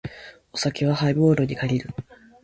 [0.51, 1.91] お酒はハイボールに限る。